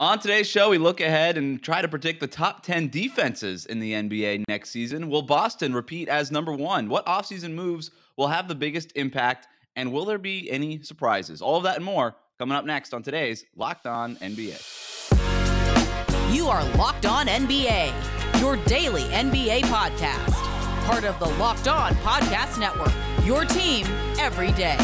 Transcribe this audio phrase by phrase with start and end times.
[0.00, 3.80] On today's show, we look ahead and try to predict the top 10 defenses in
[3.80, 5.10] the NBA next season.
[5.10, 6.88] Will Boston repeat as number one?
[6.88, 9.48] What offseason moves will have the biggest impact?
[9.74, 11.42] And will there be any surprises?
[11.42, 14.62] All of that and more coming up next on today's Locked On NBA.
[16.32, 20.32] You are Locked On NBA, your daily NBA podcast.
[20.86, 22.92] Part of the Locked On Podcast Network,
[23.24, 23.84] your team
[24.20, 24.78] every day.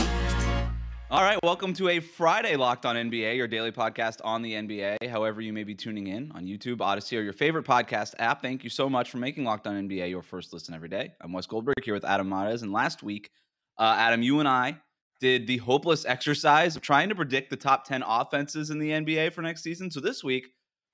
[1.14, 5.08] All right, welcome to a Friday Locked On NBA, your daily podcast on the NBA.
[5.08, 8.42] However, you may be tuning in on YouTube, Audacy, or your favorite podcast app.
[8.42, 11.12] Thank you so much for making Locked On NBA your first listen every day.
[11.20, 13.30] I'm Wes Goldberg here with Adam Mares, and last week,
[13.78, 14.80] uh, Adam, you and I
[15.20, 19.32] did the hopeless exercise of trying to predict the top 10 offenses in the NBA
[19.34, 19.92] for next season.
[19.92, 20.48] So this week,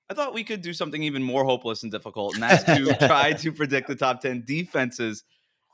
[0.07, 3.33] I thought we could do something even more hopeless and difficult, and that's to try
[3.33, 5.23] to predict the top 10 defenses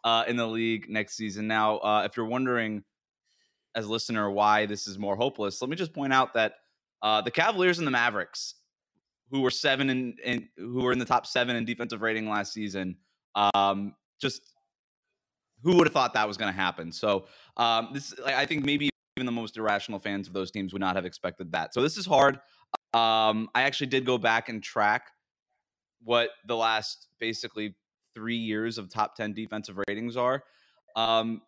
[0.05, 1.48] uh, in the league next season.
[1.48, 2.86] Now, uh, if you're wondering,
[3.77, 6.55] as a listener why this is more hopeless, let me just point out that
[7.04, 8.55] uh, the Cavaliers and the Mavericks,
[9.30, 12.98] who were seven and, who were in the top seven in defensive rating last season,
[13.36, 14.42] um, just
[15.64, 16.92] who would have thought that was going to happen?
[16.92, 20.80] So um, this, I think, maybe even the most irrational fans of those teams would
[20.80, 21.73] not have expected that.
[21.73, 22.39] So this is hard.
[22.94, 25.11] Um, I actually did go back and track
[26.03, 27.75] what the last basically
[28.16, 30.44] three years of top ten defensive ratings are.
[30.95, 31.42] Um,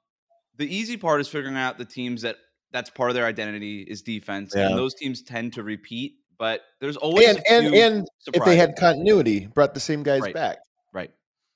[0.59, 2.35] the easy part is figuring out the teams that
[2.71, 4.67] that's part of their identity is defense, yeah.
[4.67, 6.15] and those teams tend to repeat.
[6.37, 10.33] But there's always and and, and if they had continuity, brought the same guys right.
[10.33, 10.59] back.
[10.93, 11.11] Right.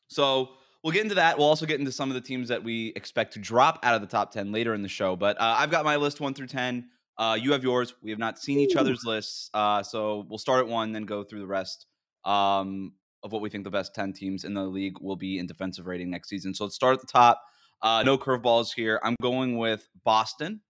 [0.08, 0.50] So
[0.84, 1.38] we'll get into that.
[1.38, 4.02] We'll also get into some of the teams that we expect to drop out of
[4.02, 5.16] the top ten later in the show.
[5.16, 6.90] But uh, I've got my list one through ten.
[7.18, 7.94] Uh, you have yours.
[8.02, 11.24] We have not seen each other's lists, uh, so we'll start at one, then go
[11.24, 11.86] through the rest
[12.26, 15.46] um, of what we think the best ten teams in the league will be in
[15.46, 16.54] defensive rating next season.
[16.54, 17.42] So let's start at the top.
[17.84, 19.00] Uh, no curveballs here.
[19.04, 20.62] I'm going with Boston.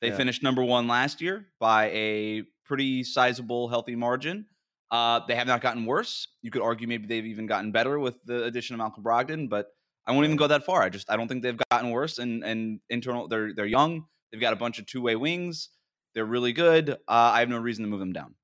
[0.00, 0.16] They yeah.
[0.16, 4.46] finished number one last year by a pretty sizable, healthy margin.
[4.90, 6.28] Uh, they have not gotten worse.
[6.40, 9.66] You could argue maybe they've even gotten better with the addition of Malcolm Brogdon, but
[10.06, 10.82] I won't even go that far.
[10.82, 12.18] I just I don't think they've gotten worse.
[12.18, 14.04] And and internal, they're they're young.
[14.30, 15.70] They've got a bunch of two way wings.
[16.14, 16.90] They're really good.
[16.90, 18.34] Uh, I have no reason to move them down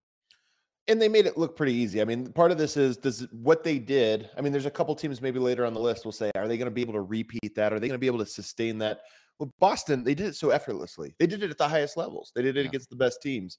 [0.88, 2.00] and they made it look pretty easy.
[2.00, 4.30] I mean, part of this is does what they did.
[4.36, 6.56] I mean, there's a couple teams maybe later on the list will say, are they
[6.56, 7.72] going to be able to repeat that?
[7.72, 9.02] Are they going to be able to sustain that?
[9.38, 11.14] Well, Boston, they did it so effortlessly.
[11.18, 12.32] They did it at the highest levels.
[12.34, 12.68] They did it yeah.
[12.68, 13.58] against the best teams.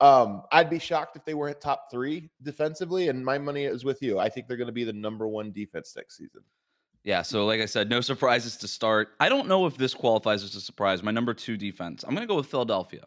[0.00, 4.00] Um, I'd be shocked if they weren't top three defensively, and my money is with
[4.00, 4.18] you.
[4.18, 6.42] I think they're going to be the number one defense next season.
[7.02, 9.10] Yeah, so like I said, no surprises to start.
[9.18, 11.02] I don't know if this qualifies as a surprise.
[11.02, 12.04] My number two defense.
[12.04, 13.06] I'm going to go with Philadelphia.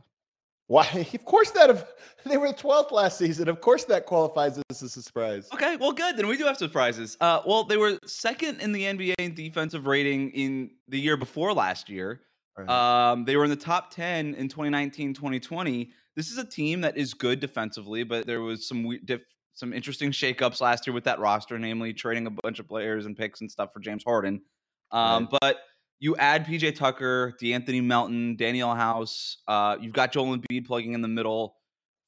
[0.72, 1.06] Why?
[1.14, 1.86] Of course, that of
[2.26, 3.50] they were 12th last season.
[3.50, 5.50] Of course, that qualifies as a surprise.
[5.54, 6.16] Okay, well, good.
[6.16, 7.18] Then we do have surprises.
[7.20, 11.54] Uh, well, they were second in the NBA in defensive rating in the year before
[11.54, 12.22] last year.
[12.58, 12.70] Right.
[12.70, 15.92] Um, they were in the top 10 in 2019, 2020.
[16.16, 19.74] This is a team that is good defensively, but there was some we- diff- some
[19.74, 23.42] interesting shakeups last year with that roster, namely trading a bunch of players and picks
[23.42, 24.42] and stuff for James Harden.
[24.92, 25.38] Um, right.
[25.42, 25.58] But
[26.02, 29.38] you add PJ Tucker, De'Anthony Melton, Danuel House.
[29.48, 31.56] Uh, you've got Joel Embiid plugging in the middle.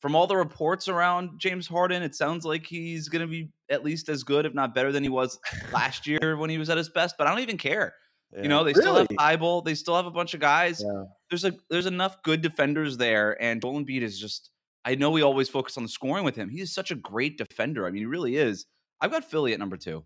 [0.01, 3.85] From all the reports around James Harden, it sounds like he's going to be at
[3.85, 5.39] least as good, if not better, than he was
[5.71, 7.15] last year when he was at his best.
[7.17, 7.93] But I don't even care.
[8.35, 8.41] Yeah.
[8.41, 8.81] You know, they really?
[8.81, 9.63] still have Thybulle.
[9.63, 10.83] They still have a bunch of guys.
[10.83, 11.03] Yeah.
[11.29, 14.49] There's a there's enough good defenders there, and Joel Embiid is just.
[14.85, 16.49] I know we always focus on the scoring with him.
[16.49, 17.87] He is such a great defender.
[17.87, 18.65] I mean, he really is.
[18.99, 20.03] I've got Philly at number two.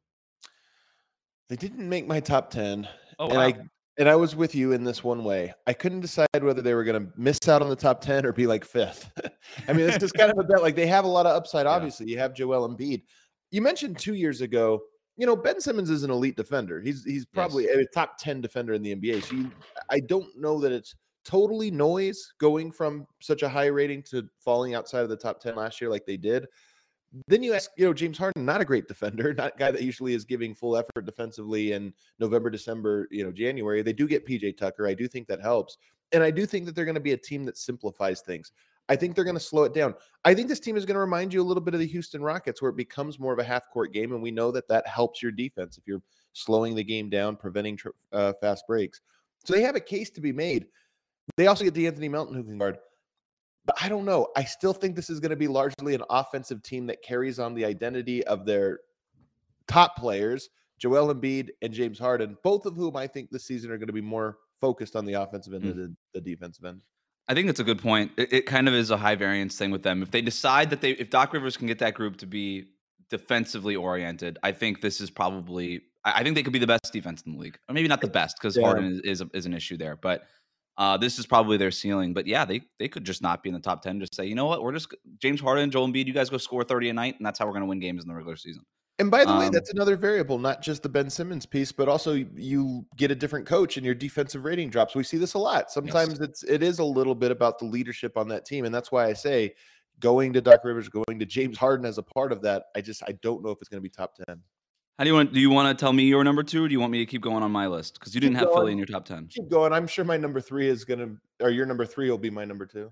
[1.49, 2.87] They didn't make my top ten,
[3.17, 3.43] oh, and wow.
[3.43, 3.53] I
[3.97, 5.53] and I was with you in this one way.
[5.65, 8.31] I couldn't decide whether they were going to miss out on the top 10 or
[8.31, 9.11] be like fifth.
[9.67, 10.61] I mean, it's just kind of a bet.
[10.61, 12.05] Like they have a lot of upside, obviously.
[12.07, 12.11] Yeah.
[12.11, 13.03] You have Joel Embiid.
[13.51, 14.81] You mentioned two years ago,
[15.15, 16.79] you know, Ben Simmons is an elite defender.
[16.79, 17.77] He's he's probably yes.
[17.77, 19.23] a top 10 defender in the NBA.
[19.23, 19.51] So you,
[19.89, 24.75] I don't know that it's totally noise going from such a high rating to falling
[24.75, 26.45] outside of the top 10 last year like they did.
[27.27, 29.81] Then you ask, you know, James Harden, not a great defender, not a guy that
[29.81, 33.81] usually is giving full effort defensively in November, December, you know, January.
[33.81, 34.87] They do get PJ Tucker.
[34.87, 35.77] I do think that helps.
[36.11, 38.51] And I do think that they're going to be a team that simplifies things.
[38.89, 39.93] I think they're going to slow it down.
[40.23, 42.21] I think this team is going to remind you a little bit of the Houston
[42.21, 44.13] Rockets, where it becomes more of a half court game.
[44.13, 46.01] And we know that that helps your defense if you're
[46.33, 47.77] slowing the game down, preventing
[48.13, 49.01] uh, fast breaks.
[49.45, 50.67] So they have a case to be made.
[51.35, 52.77] They also get De'Anthony Melton, who can guard.
[53.67, 54.29] But I don't know.
[54.35, 57.53] I still think this is going to be largely an offensive team that carries on
[57.53, 58.79] the identity of their
[59.67, 60.49] top players,
[60.79, 63.93] Joel Embiid and James Harden, both of whom I think this season are going to
[63.93, 65.75] be more focused on the offensive end mm.
[65.75, 66.81] than the defensive end.
[67.27, 68.11] I think that's a good point.
[68.17, 70.01] It, it, kind of is a high variance thing with them.
[70.01, 72.69] If they decide that they, if Doc Rivers can get that group to be
[73.09, 75.81] defensively oriented, I think this is probably.
[76.05, 78.07] I think they could be the best defense in the league, or maybe not the
[78.07, 78.63] best because yeah.
[78.63, 79.97] Harden is, is, is an issue there.
[79.97, 80.21] But
[80.77, 83.55] Uh, this is probably their ceiling, but yeah, they they could just not be in
[83.55, 83.99] the top ten.
[83.99, 86.05] Just say, you know what, we're just James Harden, and Joel Embiid.
[86.05, 88.03] You guys go score thirty a night, and that's how we're going to win games
[88.03, 88.63] in the regular season.
[88.99, 91.87] And by the um, way, that's another variable, not just the Ben Simmons piece, but
[91.87, 94.95] also you get a different coach and your defensive rating drops.
[94.95, 95.71] We see this a lot.
[95.71, 96.21] Sometimes yes.
[96.21, 99.05] it's it is a little bit about the leadership on that team, and that's why
[99.05, 99.53] I say
[99.99, 102.65] going to Doc Rivers, going to James Harden as a part of that.
[102.75, 104.41] I just I don't know if it's going to be top ten.
[104.97, 105.31] How do you want?
[105.31, 107.05] Do you want to tell me your number two, or do you want me to
[107.05, 107.99] keep going on my list?
[107.99, 108.57] Because you keep didn't have going.
[108.57, 109.27] Philly in your top ten.
[109.27, 109.71] Keep going.
[109.71, 112.45] I'm sure my number three is going to, or your number three will be my
[112.45, 112.91] number two.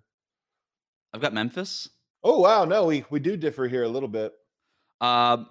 [1.13, 1.89] I've got Memphis.
[2.23, 4.33] Oh wow, no, we we do differ here a little bit.
[5.01, 5.47] Um,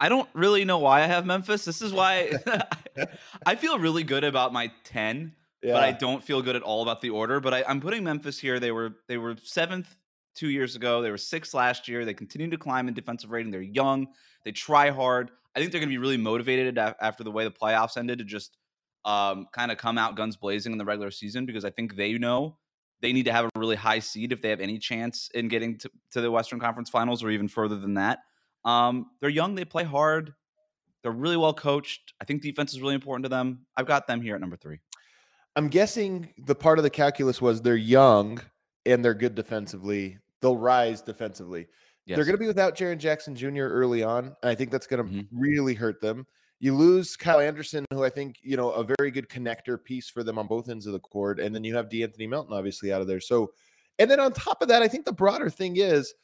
[0.00, 1.64] I don't really know why I have Memphis.
[1.64, 2.32] This is why
[3.46, 5.32] I feel really good about my 10,
[5.62, 5.74] yeah.
[5.74, 7.38] but I don't feel good at all about the order.
[7.38, 8.58] But I, am putting Memphis here.
[8.58, 9.96] They were they were seventh
[10.34, 11.02] two years ago.
[11.02, 12.04] They were sixth last year.
[12.04, 13.52] They continue to climb in defensive rating.
[13.52, 14.08] They're young.
[14.44, 15.30] They try hard.
[15.58, 18.24] I think they're going to be really motivated after the way the playoffs ended to
[18.24, 18.56] just
[19.04, 22.12] um, kind of come out guns blazing in the regular season because I think they
[22.12, 22.58] know
[23.00, 25.76] they need to have a really high seed if they have any chance in getting
[25.78, 28.20] to, to the Western Conference Finals or even further than that.
[28.64, 30.32] Um, they're young, they play hard,
[31.02, 32.14] they're really well coached.
[32.20, 33.66] I think defense is really important to them.
[33.76, 34.78] I've got them here at number three.
[35.56, 38.40] I'm guessing the part of the calculus was they're young
[38.86, 40.18] and they're good defensively.
[40.40, 41.66] They'll rise defensively.
[42.08, 42.16] Yes.
[42.16, 43.64] They're going to be without Jaren Jackson Jr.
[43.64, 45.38] early on, and I think that's going to mm-hmm.
[45.38, 46.26] really hurt them.
[46.58, 50.24] You lose Kyle Anderson, who I think you know a very good connector piece for
[50.24, 53.02] them on both ends of the court, and then you have De'Anthony Melton obviously out
[53.02, 53.20] of there.
[53.20, 53.52] So,
[53.98, 56.14] and then on top of that, I think the broader thing is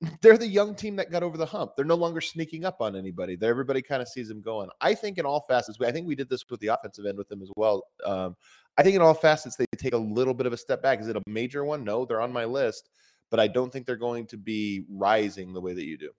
[0.22, 1.72] they're the young team that got over the hump.
[1.76, 3.36] They're no longer sneaking up on anybody.
[3.36, 4.70] They're, everybody kind of sees them going.
[4.80, 7.28] I think in all facets, I think we did this with the offensive end with
[7.28, 7.84] them as well.
[8.06, 8.34] Um,
[8.78, 11.00] I think in all facets they take a little bit of a step back.
[11.00, 11.84] Is it a major one?
[11.84, 12.88] No, they're on my list,
[13.34, 16.10] but I don't think they're going to be rising the way that you do.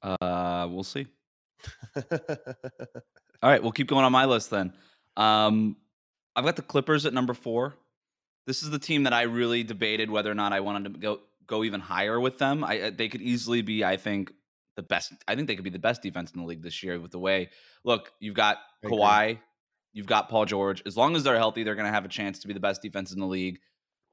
[0.00, 1.04] Uh, we'll see.
[1.96, 2.04] all
[3.42, 4.72] right, we'll keep going on my list then.
[5.16, 5.76] Um,
[6.36, 7.74] I've got the Clippers at number four.
[8.46, 11.20] This is the team that I really debated whether or not I wanted to go
[11.48, 12.62] go even higher with them.
[12.62, 14.32] I they could easily be, I think,
[14.76, 15.12] the best.
[15.26, 17.18] I think they could be the best defense in the league this year with the
[17.18, 17.50] way.
[17.82, 19.40] Look, you've got Kawhi,
[19.92, 20.84] you've got Paul George.
[20.86, 22.80] As long as they're healthy, they're going to have a chance to be the best
[22.80, 23.58] defense in the league.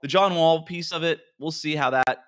[0.01, 2.23] The John Wall piece of it, we'll see how that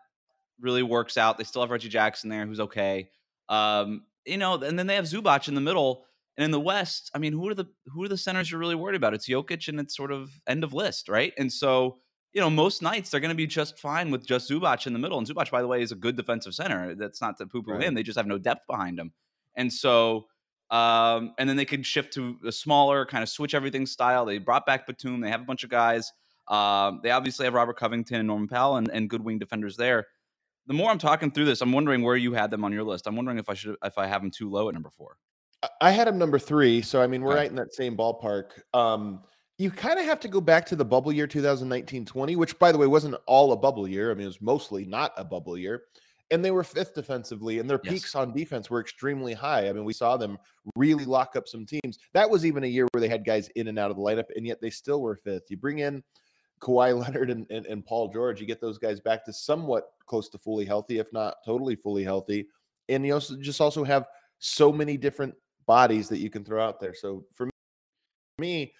[0.60, 1.38] really works out.
[1.38, 3.10] They still have Reggie Jackson there, who's okay.
[3.48, 6.06] Um, you know, and then they have Zubac in the middle.
[6.38, 8.75] And in the West, I mean, who are the who are the centers you're really
[8.75, 9.13] worried about?
[9.13, 11.33] It's Jokic and it's sort of end of list, right?
[11.38, 11.98] And so
[12.33, 15.00] you know, most nights they're going to be just fine with just Zubac in the
[15.00, 15.18] middle.
[15.18, 16.95] And Zubac, by the way, is a good defensive center.
[16.95, 17.83] That's not to poo poo right.
[17.83, 17.95] him.
[17.95, 19.13] They just have no depth behind him.
[19.56, 20.27] And so,
[20.69, 24.25] um, and then they could shift to a smaller, kind of switch everything style.
[24.25, 25.21] They brought back Batum.
[25.21, 26.12] They have a bunch of guys.
[26.49, 30.07] Um, they obviously have Robert Covington and Norman Powell and, and good wing defenders there.
[30.67, 33.07] The more I'm talking through this, I'm wondering where you had them on your list.
[33.07, 35.17] I'm wondering if I should if I have them too low at number four.
[35.81, 37.41] I had them number three, so I mean we're okay.
[37.41, 38.51] right in that same ballpark.
[38.73, 39.21] Um,
[39.57, 42.77] you kind of have to go back to the bubble year 2019-20, which by the
[42.77, 44.09] way wasn't all a bubble year.
[44.09, 45.83] I mean, it was mostly not a bubble year.
[46.31, 47.93] And they were fifth defensively, and their yes.
[47.93, 49.67] peaks on defense were extremely high.
[49.67, 50.37] I mean, we saw them
[50.75, 51.97] really lock up some teams.
[52.13, 54.27] That was even a year where they had guys in and out of the lineup,
[54.35, 55.49] and yet they still were fifth.
[55.49, 56.03] You bring in
[56.59, 60.29] Kawhi Leonard and, and, and Paul George, you get those guys back to somewhat close
[60.29, 62.47] to fully healthy, if not totally fully healthy.
[62.88, 64.07] And you also just also have
[64.39, 65.35] so many different
[65.65, 66.94] bodies that you can throw out there.
[66.94, 67.50] So for
[68.39, 68.73] me,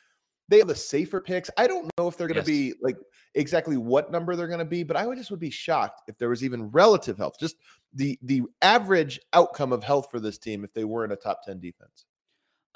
[0.48, 1.50] they have the safer picks.
[1.58, 2.74] I don't know if they're going to yes.
[2.74, 2.98] be like
[3.36, 6.18] exactly what number they're going to be, but I would just would be shocked if
[6.18, 7.58] there was even relative health, just
[7.94, 11.44] the the average outcome of health for this team if they were in a top
[11.46, 12.06] 10 defense.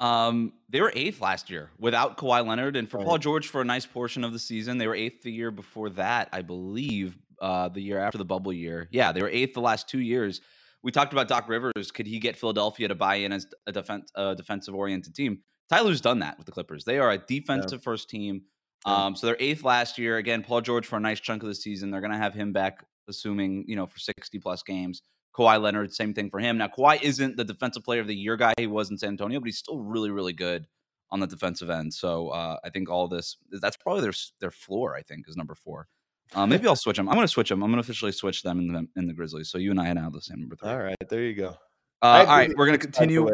[0.04, 3.06] Um, they were eighth last year without Kawhi Leonard, and for right.
[3.06, 4.76] Paul George for a nice portion of the season.
[4.76, 7.18] They were eighth the year before that, I believe.
[7.40, 10.40] Uh, the year after the bubble year, yeah, they were eighth the last two years.
[10.82, 11.90] We talked about Doc Rivers.
[11.90, 15.40] Could he get Philadelphia to buy in as a defense, a defensive oriented team?
[15.68, 16.84] Ty Lue's done that with the Clippers.
[16.84, 17.84] They are a defensive yeah.
[17.84, 18.42] first team.
[18.86, 20.18] Um, so they're eighth last year.
[20.18, 21.90] Again, Paul George for a nice chunk of the season.
[21.90, 25.02] They're going to have him back, assuming you know for sixty plus games.
[25.36, 26.58] Kawhi Leonard, same thing for him.
[26.58, 29.40] Now Kawhi isn't the defensive player of the year guy he was in San Antonio,
[29.40, 30.66] but he's still really, really good
[31.10, 31.92] on the defensive end.
[31.92, 34.94] So uh, I think all this that's probably their their floor.
[34.94, 35.88] I think is number four.
[36.34, 37.08] Uh, maybe I'll switch them.
[37.08, 37.62] I'm going to switch them.
[37.62, 39.50] I'm going to officially switch them in the in the Grizzlies.
[39.50, 40.68] So you and I now the same number three.
[40.68, 41.56] All right, there you go.
[42.02, 43.28] Uh, all right, we're going to continue.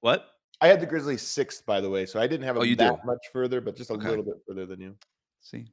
[0.00, 0.28] What?
[0.60, 3.00] I had the Grizzlies sixth, by the way, so I didn't have oh, you that
[3.00, 3.06] do.
[3.06, 4.08] much further, but just a okay.
[4.08, 4.94] little bit further than you.
[5.40, 5.66] See,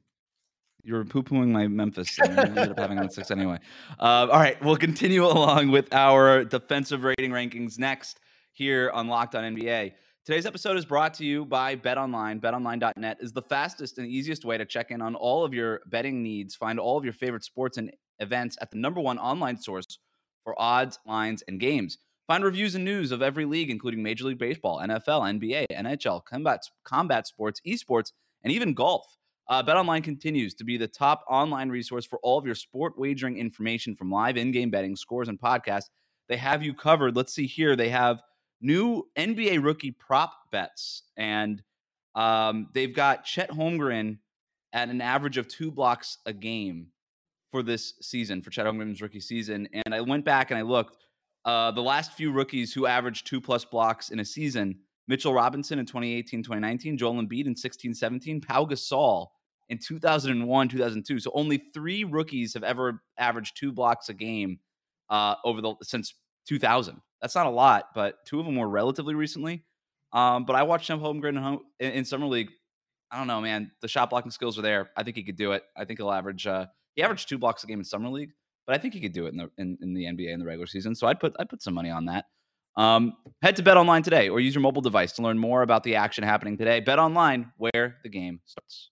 [0.84, 2.18] you were poo pooing my Memphis.
[2.20, 3.58] Ended up having them six anyway.
[3.98, 8.20] Uh, all right, we'll continue along with our defensive rating rankings next
[8.52, 9.92] here on Locked On NBA.
[10.24, 12.40] Today's episode is brought to you by BetOnline.
[12.40, 16.22] BetOnline.net is the fastest and easiest way to check in on all of your betting
[16.22, 16.54] needs.
[16.54, 19.98] Find all of your favorite sports and events at the number one online source
[20.44, 21.98] for odds, lines, and games.
[22.26, 26.60] Find reviews and news of every league, including Major League Baseball, NFL, NBA, NHL, combat,
[26.84, 28.12] combat sports, esports,
[28.44, 29.04] and even golf.
[29.50, 33.36] Uh, BetOnline continues to be the top online resource for all of your sport wagering
[33.36, 35.90] information from live in-game betting, scores, and podcasts.
[36.28, 37.16] They have you covered.
[37.16, 37.74] Let's see here.
[37.74, 38.22] They have
[38.60, 41.64] new NBA rookie prop bets, and
[42.14, 44.18] um, they've got Chet Holmgren
[44.72, 46.86] at an average of two blocks a game
[47.50, 49.68] for this season for Chet Holmgren's rookie season.
[49.72, 50.96] And I went back and I looked.
[51.44, 54.78] Uh, the last few rookies who averaged two plus blocks in a season
[55.08, 59.26] Mitchell Robinson in 2018 2019, Joel Embiid in 16 17, Pau Gasol
[59.70, 61.20] in 2001 2002.
[61.20, 64.58] So only three rookies have ever averaged two blocks a game
[65.08, 66.12] uh, over the since
[66.46, 67.00] 2000.
[67.22, 69.64] That's not a lot, but two of them were relatively recently.
[70.12, 72.50] Um, but I watched Chet Holmgren in, in summer league.
[73.10, 73.70] I don't know, man.
[73.80, 74.90] The shot blocking skills are there.
[74.96, 75.62] I think he could do it.
[75.76, 76.46] I think he'll average.
[76.46, 78.30] Uh, he averaged two blocks a game in summer league,
[78.66, 80.46] but I think he could do it in the in, in the NBA in the
[80.46, 80.94] regular season.
[80.94, 82.24] So I'd put I'd put some money on that.
[82.76, 85.82] Um, head to Bet Online today or use your mobile device to learn more about
[85.82, 86.80] the action happening today.
[86.80, 88.90] Bet Online, where the game starts.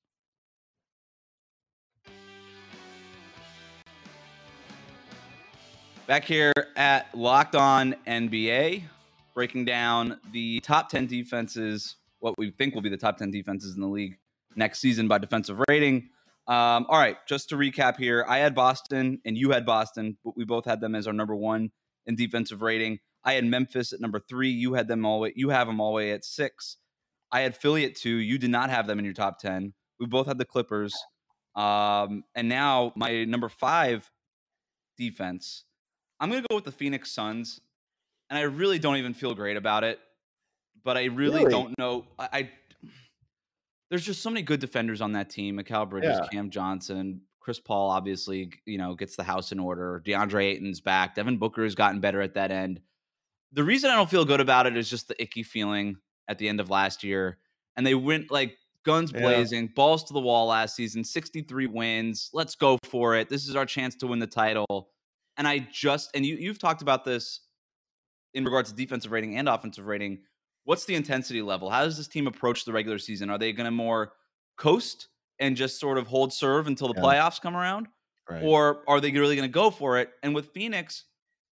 [6.09, 8.83] Back here at Locked On NBA,
[9.35, 13.75] breaking down the top 10 defenses, what we think will be the top 10 defenses
[13.75, 14.17] in the league
[14.57, 16.09] next season by defensive rating.
[16.47, 20.35] Um, all right, just to recap here, I had Boston and you had Boston, but
[20.35, 21.73] we both had them as our number one
[22.07, 23.00] in defensive rating.
[23.23, 24.49] I had Memphis at number three.
[24.49, 25.29] You had them all.
[25.29, 26.79] You have them all the way at six.
[27.31, 28.17] I had Philly at two.
[28.17, 29.75] You did not have them in your top ten.
[30.00, 30.95] We both had the Clippers.
[31.55, 34.11] Um, and now my number five
[34.97, 35.65] defense.
[36.21, 37.61] I'm gonna go with the Phoenix Suns,
[38.31, 39.99] and I really don't even feel great about it.
[40.85, 41.51] But I really, Really?
[41.51, 42.05] don't know.
[42.19, 42.51] I, I
[43.91, 45.57] there's just so many good defenders on that team.
[45.59, 46.29] Mikal Bridges, Yeah.
[46.31, 50.03] Cam Johnson, Chris Paul obviously, you know, gets the house in order.
[50.05, 51.15] DeAndre Ayton's back.
[51.15, 52.81] Devin Booker has gotten better at that end.
[53.53, 55.97] The reason I don't feel good about it is just the icky feeling
[56.29, 57.39] at the end of last year.
[57.77, 59.23] And they went like guns Yeah.
[59.23, 62.29] blazing, balls to the wall last season, 63 wins.
[62.35, 63.31] Let's go for it.
[63.31, 64.91] This is our chance to win the title.
[65.38, 67.40] And I just and you you've talked about this
[68.35, 70.18] in regards to defensive rating and offensive rating.
[70.64, 71.71] What's the intensity level?
[71.71, 73.30] How does this team approach the regular season?
[73.30, 74.12] Are they going to more
[74.59, 77.07] coast and just sort of hold serve until the Yeah.
[77.07, 77.88] playoffs come around?
[78.28, 78.42] Right.
[78.42, 80.11] Or are they really going to go for it?
[80.23, 81.04] And with Phoenix,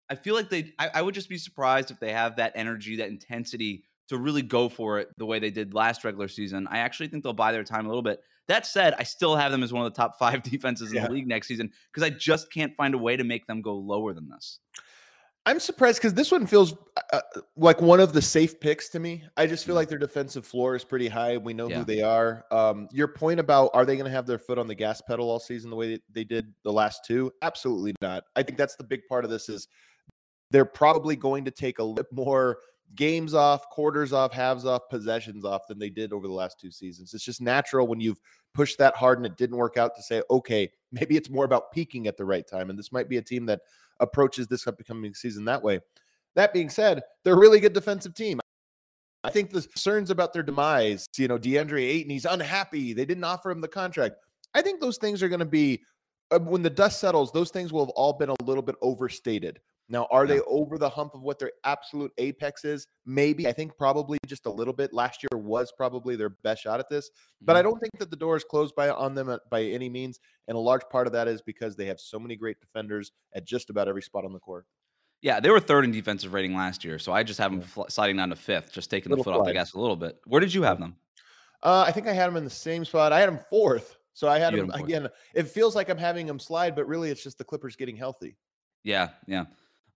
[0.09, 2.97] I feel like they, I, I would just be surprised if they have that energy,
[2.97, 6.67] that intensity to really go for it the way they did last regular season.
[6.69, 8.21] I actually think they'll buy their time a little bit.
[8.47, 11.07] That said, I still have them as one of the top five defenses in Yeah.
[11.07, 13.75] the league next season because I just can't find a way to make them go
[13.75, 14.59] lower than this.
[15.47, 16.75] I'm surprised because this one feels
[17.11, 17.19] uh,
[17.55, 19.23] like one of the safe picks to me.
[19.37, 19.77] I just feel Mhm.
[19.79, 21.37] like their defensive floor is pretty high.
[21.37, 21.79] We know Yeah.
[21.79, 22.45] who they are.
[22.51, 25.31] Um, your point about are they going to have their foot on the gas pedal
[25.31, 27.31] all season the way they did the last two?
[27.41, 28.23] Absolutely not.
[28.35, 29.67] I think that's the big part of this is
[30.51, 32.59] they're probably going to take a little more
[32.95, 36.71] games off, quarters off, halves off, possessions off than they did over the last two
[36.71, 37.13] seasons.
[37.13, 38.19] It's just natural when you've
[38.53, 41.71] pushed that hard and it didn't work out to say, okay, maybe it's more about
[41.71, 42.69] peaking at the right time.
[42.69, 43.61] And this might be a team that
[43.99, 45.79] approaches this upcoming season that way.
[46.35, 48.39] That being said, they're a really good defensive team.
[49.23, 52.93] I think the concerns about their demise, you know, DeAndre Ayton, he's unhappy.
[52.93, 54.15] They didn't offer him the contract.
[54.53, 55.83] I think those things are going to be,
[56.31, 59.59] uh, when the dust settles, those things will have all been a little bit overstated.
[59.91, 60.35] Now, are Yeah.
[60.35, 62.87] they over the hump of what their absolute apex is?
[63.05, 63.45] Maybe.
[63.45, 64.93] I think probably just a little bit.
[64.93, 68.15] Last year was probably their best shot at this, but I don't think that the
[68.15, 70.21] door is closed by on them by any means.
[70.47, 73.43] And a large part of that is because they have so many great defenders at
[73.45, 74.65] just about every spot on the court.
[75.21, 77.83] Yeah, they were third in defensive rating last year, so I just have them fl-
[77.89, 80.19] sliding down to fifth, just taking the foot off the gas a little bit.
[80.25, 80.95] Where did you have them?
[81.61, 83.11] Uh, I think I had them in the same spot.
[83.11, 83.97] I had them fourth.
[84.13, 85.09] So I had You had him again.
[85.33, 88.35] It feels like I'm having them slide, but really it's just the Clippers getting healthy.
[88.83, 89.45] Yeah, yeah.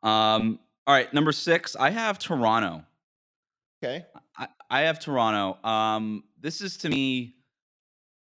[0.05, 2.83] Um, all right, number six, I have Toronto.
[3.83, 4.05] Okay.
[4.37, 5.57] I, I have Toronto.
[5.67, 7.35] Um, this is to me,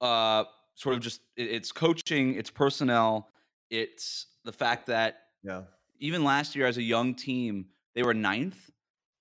[0.00, 3.30] uh, sort of just it- it's coaching, it's personnel,
[3.70, 5.62] it's the fact that Yeah.
[6.00, 8.70] even last year as a young team, they were ninth.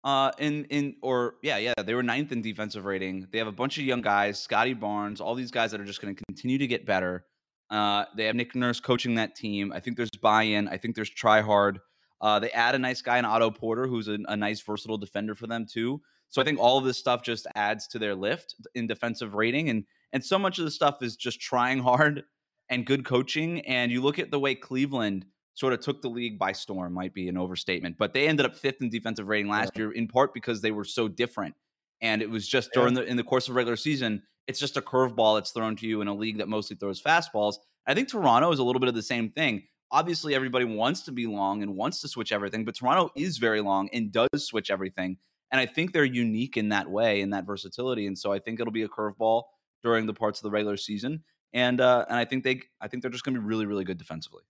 [0.05, 3.25] Uh, in in or yeah yeah they were ninth in defensive rating.
[3.31, 6.01] They have a bunch of young guys, Scottie Barnes, all these guys that are just
[6.01, 7.25] going to continue to get better.
[7.69, 9.71] Uh, they have Nick Nurse coaching that team.
[9.71, 10.67] I think there's buy-in.
[10.67, 11.79] I think there's try hard.
[12.23, 15.35] Uh, they add a nice guy in Otto Porter, who's a, a nice versatile defender
[15.35, 16.01] for them too.
[16.29, 19.69] So I think all of this stuff just adds to their lift in defensive rating,
[19.69, 22.23] and and so much of the stuff is just trying hard
[22.69, 23.59] and good coaching.
[23.61, 27.13] And you look at the way Cleveland sort of took the league by storm, might
[27.13, 30.33] be an overstatement, but they ended up fifth in defensive rating last year, in part
[30.33, 31.53] because they were so different.
[32.01, 32.81] And it was just Yeah.
[32.81, 35.85] during the in the course of regular season, it's just a curveball that's thrown to
[35.87, 37.55] you in a league that mostly throws fastballs.
[37.85, 39.63] I think Toronto is a little bit of the same thing.
[39.93, 43.61] Obviously, everybody wants to be long and wants to switch everything, but Toronto is very
[43.61, 45.17] long and does switch everything.
[45.51, 48.07] And I think they're unique in that way, in that versatility.
[48.07, 49.43] And so I think it'll be a curveball
[49.83, 51.23] during the parts of the regular season.
[51.53, 53.83] and uh, and I think they I think they're just going to be really really
[53.83, 54.41] good defensively.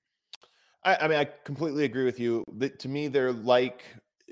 [0.86, 2.44] I, I mean, I completely agree with you.
[2.58, 3.84] The, to me, they're like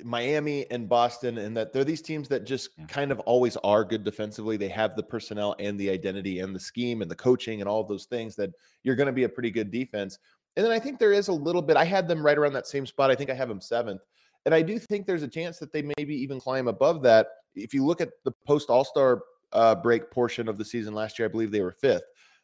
[0.03, 2.85] Miami and Boston, and that they're these teams that just Yeah.
[2.85, 4.57] kind of always are good defensively.
[4.57, 7.81] They have the personnel and the identity and the scheme and the coaching and all
[7.81, 8.51] of those things that
[8.83, 10.17] you're going to be a pretty good defense.
[10.55, 11.77] And then I think there is a little bit.
[11.77, 13.09] I had them right around that same spot.
[13.09, 14.01] I think I have them seventh,
[14.45, 17.27] and I do think there's a chance that they maybe even climb above that.
[17.55, 19.21] If you look at the post All Star
[19.53, 22.03] uh, break portion of the season last year, I believe they were fifth.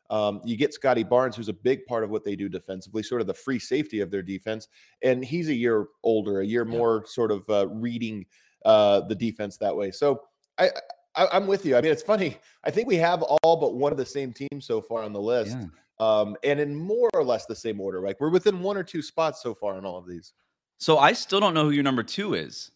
[0.09, 3.19] Um, you get Scottie Barnes, who's a big part of what they do defensively, sort
[3.19, 4.69] of the free safety of their defense,
[5.01, 6.77] and he's a year older, a year Yeah.
[6.77, 8.25] more sort of uh, reading
[8.63, 9.91] uh, the defense that way.
[9.91, 10.21] So
[10.57, 10.69] I,
[11.15, 11.75] I, I'm with you.
[11.75, 12.37] I mean, it's funny.
[12.63, 15.21] I think we have all but one of the same teams so far on the
[15.21, 15.65] list, Yeah.
[15.99, 18.01] Um, and in more or less the same order.
[18.01, 20.33] Like we're within one or two spots so far on all of these.
[20.79, 22.71] So I still don't know who your number two is.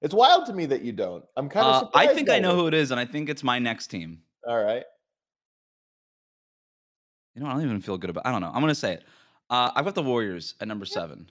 [0.00, 1.24] It's wild to me that you don't.
[1.36, 1.84] I'm kind of.
[1.84, 4.20] Uh, I think I know who it is, and I think it's my next team.
[4.46, 4.84] All right.
[7.34, 8.26] You know, I don't even feel good about.
[8.26, 8.50] I don't know.
[8.52, 9.04] I'm gonna say it.
[9.48, 11.30] Uh, I've got the Warriors at number seven.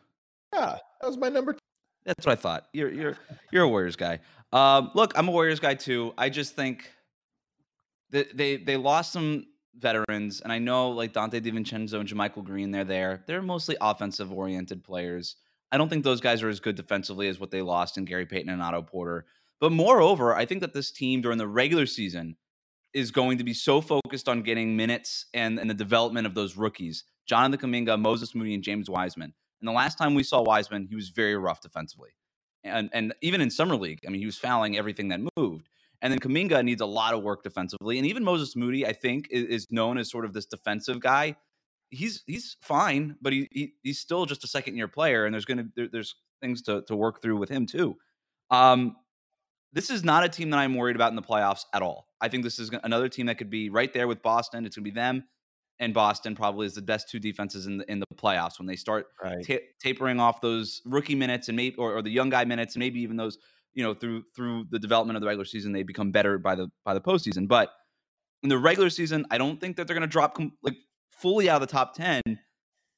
[0.53, 1.53] Yeah, that was my number.
[1.53, 1.59] Two.
[2.05, 2.67] That's what I thought.
[2.73, 3.17] You're you're
[3.51, 4.19] you're a Warriors guy.
[4.53, 6.13] Um, look, I'm a Warriors guy too.
[6.17, 6.89] I just think
[8.11, 12.71] that they they lost some veterans, and I know like Donte DiVincenzo and JaMychal Green,
[12.71, 13.23] they're there.
[13.27, 15.35] They're mostly offensive oriented players.
[15.71, 18.25] I don't think those guys are as good defensively as what they lost in Gary
[18.25, 19.25] Payton and Otto Porter.
[19.59, 22.35] But moreover, I think that this team during the regular season
[22.93, 26.57] is going to be so focused on getting minutes and, and the development of those
[26.57, 27.05] rookies.
[27.25, 29.33] Jonathan Kuminga, Moses Moody, and James Wiseman.
[29.61, 32.09] And the last time we saw Wiseman, he was very rough defensively.
[32.63, 35.69] And and even in summer league, I mean, he was fouling everything that moved.
[36.01, 37.97] And then Kuminga needs a lot of work defensively.
[37.97, 41.35] And even Moses Moody, I think, is, is known as sort of this defensive guy.
[41.89, 45.45] He's he's fine, but he, he he's still just a second year player, and there's
[45.45, 47.97] gonna there, there's things to to work through with him too.
[48.49, 48.95] Um,
[49.73, 52.07] this is not a team that I'm worried about in the playoffs at all.
[52.21, 54.65] I think this is another team that could be right there with Boston.
[54.65, 55.25] It's gonna be them
[55.81, 58.75] and Boston probably is the best two defenses in the in the playoffs when they
[58.77, 59.45] start Right.
[59.45, 62.79] ta- tapering off those rookie minutes and maybe or, or the young guy minutes and
[62.79, 63.39] maybe even those
[63.73, 66.69] you know through through the development of the regular season they become better by the
[66.85, 67.47] by the postseason.
[67.47, 67.71] But
[68.43, 70.75] in the regular season, I don't think that they're going to drop com- like
[71.11, 72.21] fully out of the top ten.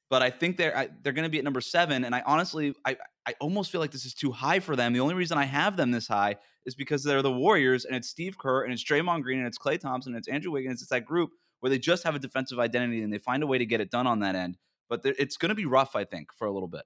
[0.10, 2.74] But I think they're I, they're going to be at number seven, and I honestly
[2.86, 4.94] I I almost feel like this is too high for them.
[4.94, 8.10] The only reason I have them this high is because they're the Warriors, and it's
[8.10, 10.82] Steve Kerr, and it's Draymond Green, and it's Klay Thompson, and it's Andrew Wiggins.
[10.82, 11.32] It's that group
[11.64, 13.90] where they just have a defensive identity and they find a way to get it
[13.90, 14.58] done on that end.
[14.90, 16.84] But it's going to be rough, I think, for a little bit.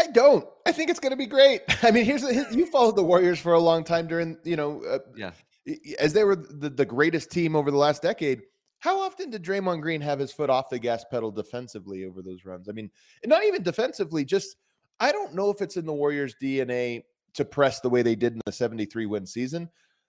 [0.00, 0.46] I don't.
[0.66, 1.60] I think it's going to be great.
[1.82, 4.82] I mean, here's the, you followed the Warriors for a long time during, you know,
[4.84, 5.32] uh, Yeah.
[5.98, 8.42] as they were the, the greatest team over the last decade.
[8.78, 12.46] How often did Draymond Green have his foot off the gas pedal defensively over those
[12.46, 12.66] runs?
[12.68, 12.90] I mean,
[13.26, 14.56] not even defensively, just
[15.00, 17.02] I don't know if it's in the Warriors' DNA
[17.34, 19.68] to press the way they did in the 73 win season,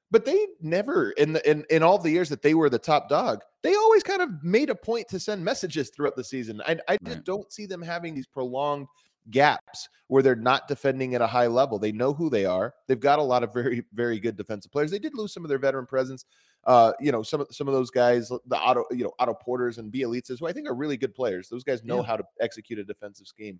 [0.10, 3.10] but they never in the in, in all the years that they were the top
[3.10, 6.62] dog, they always kind of made a point to send messages throughout the season.
[6.66, 7.26] I, I just Right.
[7.26, 8.88] don't see them having these prolonged
[9.30, 11.78] gaps where they're not defending at a high level.
[11.80, 12.74] They know who they are.
[12.88, 14.92] They've got a lot of very, very good defensive players.
[14.92, 16.26] They did lose some of their veteran presence.
[16.66, 19.78] Uh, you know, some of some of those guys, the Otto, you know, Otto Porters
[19.78, 21.50] and Bjelicas, who I think are really good players.
[21.50, 22.04] Those guys know Yeah.
[22.04, 23.60] how to execute a defensive scheme.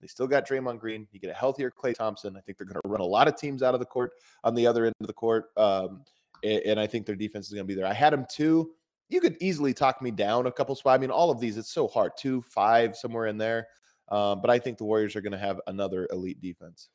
[0.00, 1.08] They still got Draymond Green.
[1.12, 2.36] You get a healthier Klay Thompson.
[2.36, 4.12] I think they're going to run a lot of teams out of the court
[4.44, 5.46] on the other end of the court.
[5.56, 6.04] Um,
[6.44, 7.84] a- and, I think their defense is going to be there.
[7.84, 8.70] I had them two.
[9.08, 10.94] You could easily talk me down a couple spots.
[10.94, 12.12] I mean, all of these, it's so hard.
[12.16, 13.66] Two, five, somewhere in there.
[14.10, 16.88] Um, but I think the Warriors are going to have another elite defense.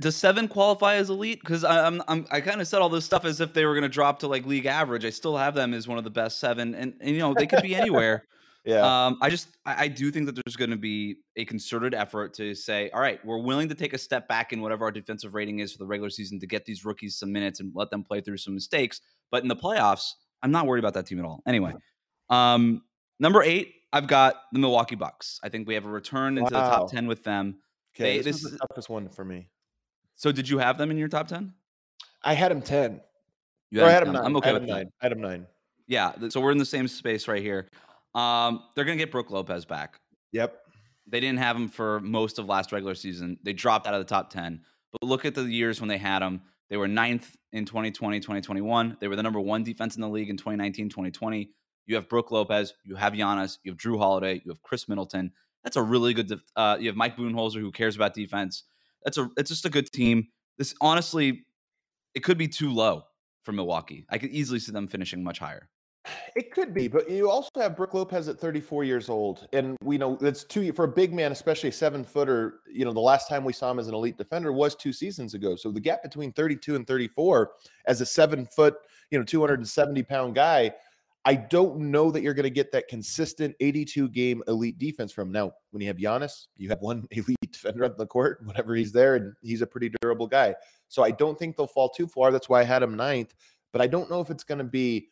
[0.00, 1.40] Does seven qualify as elite?
[1.40, 3.82] Because I'm, I'm I kind of said all this stuff as if they were going
[3.82, 5.04] to drop to like league average.
[5.04, 7.46] I still have them as one of the best seven, and, and you know they
[7.46, 8.24] could be anywhere.
[8.64, 9.06] Yeah.
[9.06, 12.32] Um, I just I, I do think that there's going to be a concerted effort
[12.34, 15.34] to say, all right, we're willing to take a step back in whatever our defensive
[15.34, 18.02] rating is for the regular season to get these rookies some minutes and let them
[18.02, 19.02] play through some mistakes.
[19.30, 21.42] But in the playoffs, I'm not worried about that team at all.
[21.46, 21.74] Anyway,
[22.30, 22.82] um,
[23.20, 25.38] number eight, I've got the Milwaukee Bucks.
[25.42, 27.56] I think we have a return into the top ten with them.
[27.94, 28.16] okay.
[28.18, 29.48] they- This, this is- the toughest one for me.
[30.16, 31.54] So did you have them in your top ten?
[32.22, 33.00] I had them 10.
[33.70, 34.14] You Or I had had them.
[34.14, 34.24] 9.
[34.24, 34.86] I'm okay I had with him that.
[35.00, 35.46] I had him 9.
[35.86, 37.68] Yeah, so we're in the same space right here.
[38.14, 40.00] Um, they're gonna get Brook Lopez back.
[40.32, 40.58] Yep.
[41.06, 43.38] They didn't have him for most of last regular season.
[43.42, 44.62] They dropped out of the top 10.
[44.92, 46.40] But look at the years when they had him.
[46.70, 48.96] They were ninth in 2020, 2021.
[49.00, 51.50] They were the number one defense in the league in 2019, 2020.
[51.86, 55.32] You have Brook Lopez, you have Giannis, you have Jrue Holiday, you have Khris Middleton.
[55.62, 56.40] That's a really good.
[56.56, 58.64] Uh, you have Mike Budenholzer, who cares about defense.
[59.02, 59.30] That's a.
[59.36, 60.28] It's just a good team.
[60.58, 61.46] This honestly,
[62.14, 63.04] it could be too low
[63.42, 64.06] for Milwaukee.
[64.08, 65.68] I could easily see them finishing much higher.
[66.36, 69.96] It could be, but you also have Brooke Lopez at 34 years old, and we
[69.96, 72.60] know that's two for a big man, especially a seven footer.
[72.70, 75.32] You know, the last time we saw him as an elite defender was two seasons
[75.32, 75.56] ago.
[75.56, 77.52] So the gap between 32 and 34
[77.86, 78.74] as a seven foot,
[79.10, 80.72] you know, 270 pound guy,
[81.26, 85.32] I don't know that you're going to get that consistent 82 game elite defense from.
[85.32, 88.92] Now, when you have Giannis, you have one elite defender on the court, whenever he's
[88.92, 90.54] there, and he's a pretty durable guy.
[90.88, 92.30] So I don't think they'll fall too far.
[92.30, 93.34] That's why I had him ninth.
[93.72, 95.08] But I don't know if it's going to be.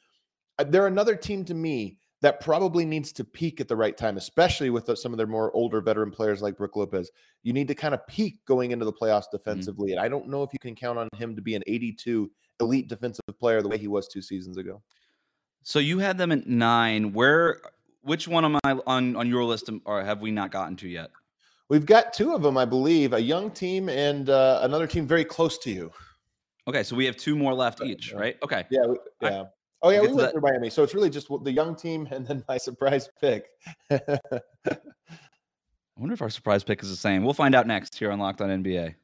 [0.59, 4.17] Uh, they're another team to me that probably needs to peak at the right time,
[4.17, 7.11] especially with the, some of their more older veteran players like Brook Lopez.
[7.43, 9.39] You need to kind of peak going into the playoffs mm-hmm.
[9.39, 9.91] defensively.
[9.91, 9.99] Mm-hmm.
[9.99, 12.89] And I don't know if you can count on him to be an 82 elite
[12.89, 14.81] defensive player the way he was two seasons ago.
[15.63, 17.13] So you had them at nine.
[17.13, 17.61] Where,
[18.03, 21.11] which one am I on on your list, or have we not gotten to yet?
[21.69, 25.25] We've got two of them, I believe, a young team and uh, another team very
[25.25, 25.91] close to you.
[26.69, 28.37] Okay, so we have two more left each, right?
[28.43, 28.65] Okay.
[28.71, 28.83] Yeah,
[29.21, 29.41] yeah.
[29.41, 29.45] I,
[29.83, 30.33] oh yeah, we went that.
[30.33, 33.47] through Miami, so it's really just the young team and then my surprise pick.
[33.91, 34.01] I
[35.97, 37.25] wonder if our surprise pick is the same.
[37.25, 38.95] We'll find out next here on Locked On NBA.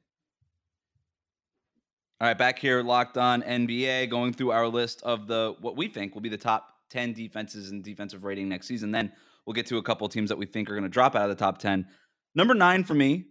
[2.20, 5.86] All right, back here, locked on NBA, going through our list of the what we
[5.86, 8.90] think will be the top 10 defenses and defensive rating next season.
[8.90, 9.12] Then
[9.46, 11.36] we'll get to a couple teams that we think are going to drop out of
[11.36, 11.86] the top 10.
[12.34, 13.26] Number nine for me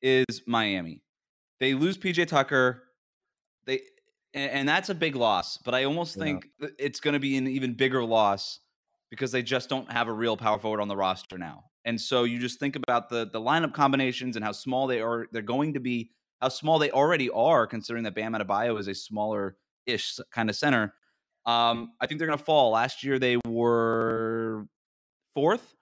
[0.00, 1.02] is Miami.
[1.58, 2.84] They lose PJ Tucker.
[3.66, 3.80] They
[4.32, 6.24] and, and that's a big loss, but I almost yeah.
[6.24, 6.46] think
[6.78, 8.60] it's going to be an even bigger loss
[9.10, 11.64] because they just don't have a real power forward on the roster now.
[11.84, 15.26] And so you just think about the the lineup combinations and how small they are.
[15.30, 18.94] They're going to be how small they already are, considering that Bam Adebayo is a
[18.94, 20.94] smaller ish kind of center.
[21.46, 22.70] Um, I think they're going to fall.
[22.70, 24.66] Last year they were
[25.34, 25.74] fourth.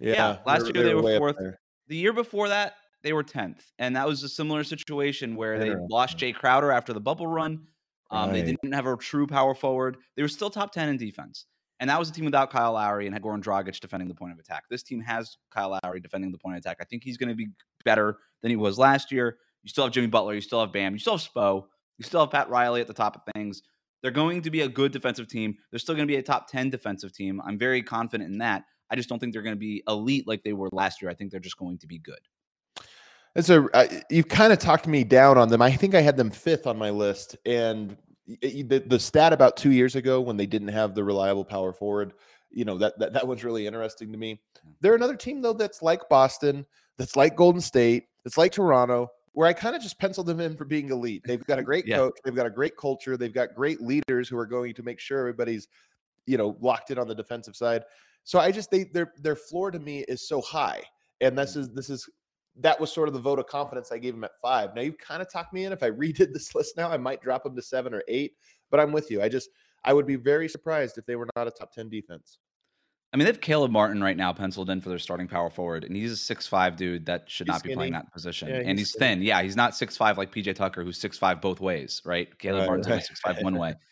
[0.00, 1.56] Yeah, yeah last year they were, they were fourth.
[1.88, 5.74] The year before that they were tenth, and that was a similar situation where they
[5.90, 7.66] lost Jae Crowder after the bubble run.
[8.10, 8.44] Um, right.
[8.44, 9.96] They didn't have a true power forward.
[10.16, 11.46] They were still top ten in defense,
[11.80, 14.32] and that was a team without Kyle Lowry and had Goran Dragic defending the point
[14.32, 14.64] of attack.
[14.70, 16.76] This team has Kyle Lowry defending the point of attack.
[16.80, 17.48] I think he's going to be
[17.84, 19.38] better than he was last year.
[19.62, 20.34] You still have Jimmy Butler.
[20.34, 20.92] You still have Bam.
[20.92, 21.64] You still have Spo.
[21.98, 23.62] You still have Pat Riley at the top of things.
[24.02, 25.56] They're going to be a good defensive team.
[25.70, 27.40] They're still going to be a top 10 defensive team.
[27.44, 28.64] I'm very confident in that.
[28.90, 31.10] I just don't think they're going to be elite like they were last year.
[31.10, 32.18] I think they're just going to be good.
[33.34, 35.62] And so uh, you've kind of talked me down on them.
[35.62, 37.36] I think I had them fifth on my list.
[37.46, 37.96] And
[38.26, 42.12] the, the stat about two years ago when they didn't have the reliable power forward,
[42.50, 44.40] you know, that, that, that was really interesting to me.
[44.80, 46.66] They're another team, though, that's like Boston,
[46.98, 50.56] that's like Golden State, that's like Toronto, where I kind of just penciled them in
[50.56, 51.22] for being elite.
[51.24, 51.96] They've got a great yeah.
[51.96, 55.00] coach, they've got a great culture, they've got great leaders who are going to make
[55.00, 55.68] sure everybody's,
[56.26, 57.84] you know, locked in on the defensive side.
[58.24, 60.82] So I just they their their floor to me is so high,
[61.20, 61.60] and this mm.
[61.60, 62.08] is this is
[62.56, 64.74] that was sort of the vote of confidence I gave them at five.
[64.74, 65.72] Now you kind of talked me in.
[65.72, 68.32] If I redid this list now, I might drop them to seven or eight.
[68.70, 69.22] But I'm with you.
[69.22, 69.50] I just
[69.84, 72.38] I would be very surprised if they were not a top ten defense.
[73.12, 75.84] I mean, they have Caleb Martin right now penciled in for their starting power forward,
[75.84, 78.48] and he's a six-five dude that should he's not be playing that position.
[78.48, 79.20] Yeah, and he's, he's thin.
[79.20, 82.36] Yeah, he's not six-five like PJ Tucker, who's six-five both ways, right?
[82.38, 83.02] Caleb right, Martin's right.
[83.02, 83.74] six-five one way.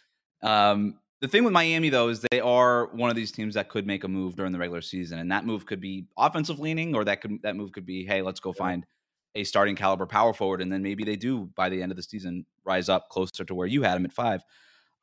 [0.43, 3.87] Um, the thing with Miami though is they are one of these teams that could
[3.87, 7.05] make a move during the regular season, and that move could be offensive leaning, or
[7.05, 8.65] that could that move could be, hey, let's go yeah.
[8.65, 8.87] find
[9.35, 12.03] a starting caliber power forward, and then maybe they do by the end of the
[12.03, 14.43] season rise up closer to where you had them at five.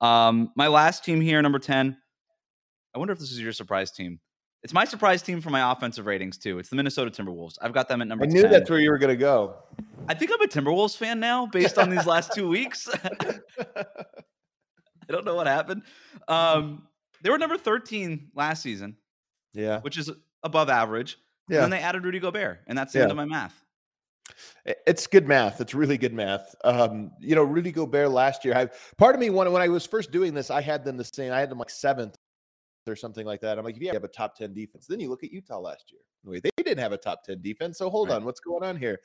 [0.02, 1.98] Um, my last team here, number ten.
[2.98, 4.20] I wonder if this is your surprise team.
[4.64, 6.58] It's my surprise team for my offensive ratings too.
[6.58, 7.60] It's the Minnesota Timberwolves.
[7.62, 8.26] I've got them at number.
[8.26, 8.50] I knew 10.
[8.50, 9.54] that's where you were going to go.
[10.10, 12.90] I think I'm a Timberwolves fan now, based on these last two weeks.
[13.04, 13.86] I
[15.10, 15.84] don't know what happened.
[16.28, 16.88] Um,
[17.22, 18.98] they were number 13 last season.
[19.54, 20.10] Yeah, which is
[20.42, 21.20] above average.
[21.50, 21.58] Yeah.
[21.58, 23.04] And then they added Rudy Gobert, and that's the yeah.
[23.04, 23.64] end of my math.
[24.66, 25.62] It's good math.
[25.62, 26.56] It's really good math.
[26.64, 28.58] Um, you know, Rudy Gobert last year.
[28.58, 31.06] I part of me when when I was first doing this, I had them the
[31.06, 31.32] same.
[31.32, 32.18] I had them like seventh
[32.88, 33.58] or something like that.
[33.58, 35.92] I'm like, if you have a top 10 defense, then you look at Utah last
[35.92, 36.02] year.
[36.26, 37.78] Wait, they didn't have a top 10 defense.
[37.78, 38.16] So hold right.
[38.16, 39.00] on, what's going on here?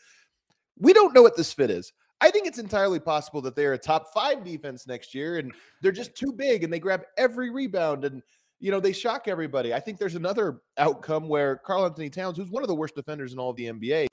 [0.79, 1.93] We don't know what this fit is.
[2.21, 5.91] I think it's entirely possible that they're a top five defense next year and they're
[5.91, 8.23] just too big and they grab every rebound and
[8.61, 9.75] you know they shock everybody.
[9.75, 13.41] I think there's another outcome where Karl-Anthony Towns, who's one of the worst defenders in
[13.41, 14.07] all of the NBA,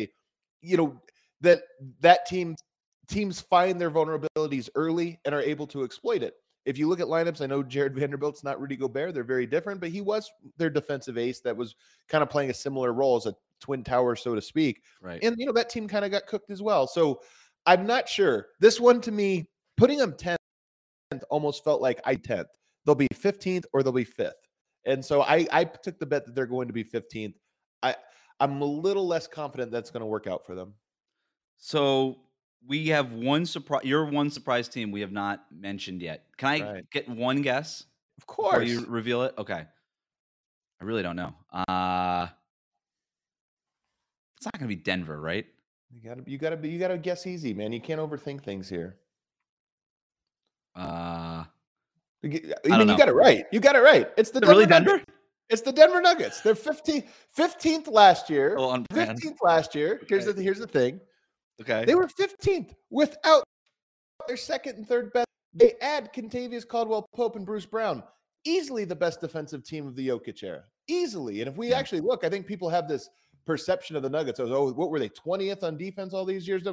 [0.62, 1.00] you know,
[1.42, 1.62] that
[2.00, 2.56] that team
[3.08, 6.34] teams find their vulnerabilities early and are able to exploit it
[6.66, 9.14] if you look at lineups, I know Jarred Vanderbilt's not Rudy Gobert.
[9.14, 11.76] They're very different, but he was their defensive ace that was
[12.08, 14.84] kind of playing a similar role as a twin tower, so to speak.
[15.02, 15.20] Right.
[15.24, 16.88] And, you know, that team kind of got cooked as well.
[16.88, 17.22] So
[17.66, 18.48] I'm not sure.
[18.60, 20.38] This one to me, putting them 10th
[21.30, 22.46] almost felt like I 10th.
[22.86, 24.32] They'll be 15th or they'll be 5th.
[24.86, 27.34] And so I, I took the bet that they're going to be 15th.
[27.84, 27.96] I,
[28.40, 30.74] I'm a little less confident that's going to work out for them.
[31.58, 32.22] So
[32.68, 33.84] we have one surprise.
[33.84, 36.26] Your one surprise team we have not mentioned yet.
[36.38, 36.90] Can I right.
[36.92, 37.86] get one guess?
[38.18, 38.68] Of course.
[38.68, 39.34] you reveal it.
[39.38, 39.66] Okay.
[40.82, 41.34] I really don't know.
[41.68, 42.28] Uh
[44.38, 45.46] It's not going to be Denver, right?
[45.92, 47.72] You got to you got to be you got to guess easy, man.
[47.72, 48.98] You can't overthink things here.
[50.76, 51.44] Uh
[52.24, 52.28] I
[52.78, 53.46] mean, you got it right.
[53.52, 54.10] You got it right.
[54.18, 54.90] It's the Denver really Denver.
[54.98, 55.06] Denver?
[55.50, 56.42] It's the Denver Nuggets.
[56.42, 58.56] They're 15th, 15th last year.
[58.58, 60.02] Oh, 15th last year.
[60.08, 60.34] Here's okay.
[60.34, 61.00] the here's the thing.
[61.62, 61.86] Okay.
[61.86, 63.44] They were 15th without
[64.28, 65.28] their second and third best.
[65.54, 68.04] They add Kentavious Caldwell Pope and Bruce Brown.
[68.46, 70.64] Easily the best defensive team of the Jokic era.
[70.88, 71.42] Easily.
[71.42, 71.78] And if we yeah.
[71.78, 73.10] actually look, I think people have this
[73.46, 74.40] perception of the Nuggets.
[74.40, 76.64] Was, oh, what were they, 20th on defense all these years?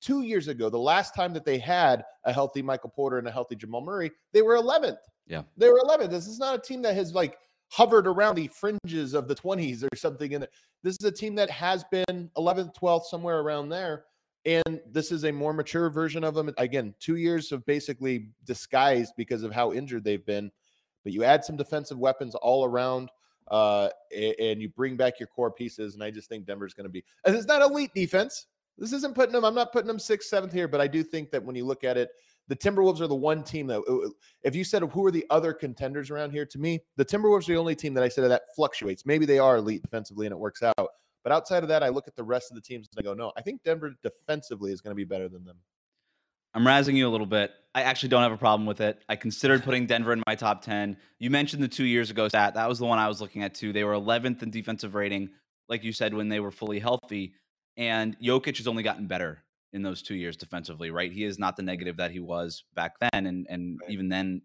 [0.00, 3.30] Two years ago, the last time that they had a healthy Michael Porter and a
[3.30, 4.98] healthy Jamal Murray, they were 11th.
[5.26, 5.42] Yeah.
[5.56, 6.10] They were 11th.
[6.10, 7.38] This is not a team that has like
[7.70, 10.32] hovered around the fringes of the 20s or something.
[10.32, 10.50] In And
[10.82, 14.04] this is a team that has been 11th, 12th, somewhere around there.
[14.46, 16.54] And this is a more mature version of them.
[16.56, 20.52] Again, two years of basically disguised because of how injured they've been.
[21.02, 23.10] But you add some defensive weapons all around
[23.50, 25.94] uh, and you bring back your core pieces.
[25.94, 28.46] And I just think Denver's going to be, and it's not elite defense.
[28.78, 31.30] This isn't putting them, I'm not putting them sixth, seventh here, but I do think
[31.30, 32.10] that when you look at it,
[32.48, 34.10] the Timberwolves are the one team that, uh,
[34.44, 37.52] if you said who are the other contenders around here, to me, the Timberwolves are
[37.52, 39.04] the only team that I said that fluctuates.
[39.04, 40.90] Maybe they are elite defensively and it works out.
[41.26, 43.12] But outside of that, I look at the rest of the teams and I go,
[43.12, 45.56] no, I think Denver defensively is going to be better than them.
[46.54, 47.50] I'm razzing you a little bit.
[47.74, 49.02] I actually don't have a problem with it.
[49.08, 50.96] I considered putting Denver in my top 10.
[51.18, 52.54] You mentioned the two years ago stat.
[52.54, 53.72] That was the one I was looking at too.
[53.72, 55.30] They were 11th in defensive rating,
[55.68, 57.34] like you said, when they were fully healthy.
[57.76, 61.10] And Jokic has only gotten better in those two years defensively, right?
[61.10, 63.26] He is not the negative that he was back then.
[63.26, 63.90] And, and right.
[63.90, 64.42] even then,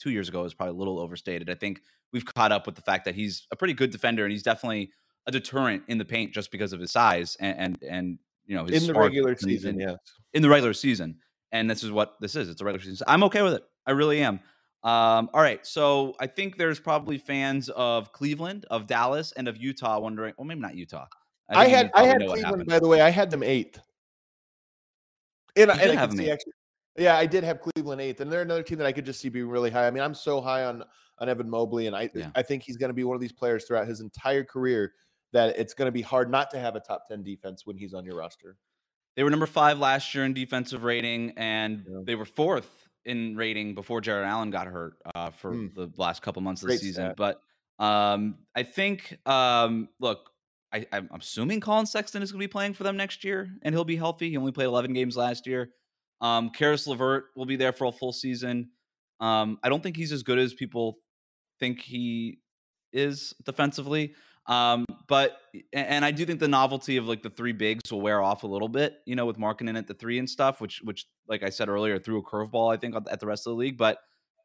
[0.00, 1.48] two years ago, was probably a little overstated.
[1.48, 1.80] I think
[2.12, 4.90] we've caught up with the fact that he's a pretty good defender and he's definitely
[5.26, 8.66] a deterrent in the paint just because of his size and, and, and you know,
[8.66, 9.98] in the regular season, in, yes.
[10.32, 11.16] In the regular season
[11.54, 12.50] and this is what this is.
[12.50, 13.06] It's a regular season.
[13.08, 13.64] I'm okay with it.
[13.86, 14.40] I really am.
[14.82, 19.56] Um, all right, so I think there's probably fans of Cleveland, of Dallas, and of
[19.56, 20.34] Utah wondering.
[20.36, 21.06] Well, maybe not Utah.
[21.48, 23.00] I, I had I had Cleveland by the way.
[23.00, 23.80] I had them eighth.
[25.56, 26.52] And, and I have them actually,
[26.98, 29.28] yeah, I did have Cleveland eighth, and they're another team that I could just see
[29.28, 29.86] being really high.
[29.86, 30.82] I mean, I'm so high on
[31.20, 32.30] on Evan Mobley, and I yeah.
[32.34, 34.92] I think he's going to be one of these players throughout his entire career
[35.34, 37.92] that it's going to be hard not to have a top ten defense when he's
[37.92, 38.56] on your roster.
[39.16, 41.98] They were number five last year in defensive rating, and yeah.
[42.04, 45.74] they were fourth in rating before Jarrett Allen got hurt uh, for mm.
[45.74, 47.14] the last couple months of Great the season.
[47.14, 47.16] Stat.
[47.16, 50.30] But um, I think, um, look,
[50.72, 53.74] I, am assuming Collin Sexton is going to be playing for them next year, and
[53.74, 54.30] he'll be healthy.
[54.30, 55.70] He only played 11 games last year.
[56.20, 58.70] Um, Caris LeVert will be there for a full season.
[59.20, 60.98] Um, I don't think he's as good as people
[61.60, 62.40] think he
[62.92, 64.14] is defensively.
[64.46, 65.38] Um, but
[65.72, 68.46] and I do think the novelty of like the three bigs will wear off a
[68.46, 71.50] little bit, you know, with Markkanen at the three and stuff, which which like I
[71.50, 73.78] said earlier, threw a curveball, I think, at the rest of the league.
[73.78, 73.98] But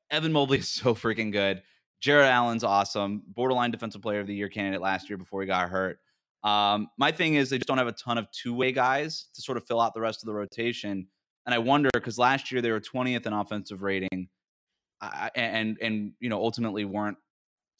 [0.09, 1.61] Evan Mobley is so freaking good.
[2.01, 5.69] Jarrett Allen's awesome, borderline defensive player of the year candidate last year before he got
[5.69, 5.99] hurt.
[6.43, 9.41] Um, my thing is they just don't have a ton of two way guys to
[9.41, 11.07] sort of fill out the rest of the rotation.
[11.45, 14.29] And I wonder because last year they were 20th in offensive rating,
[15.35, 17.17] and, and you know ultimately weren't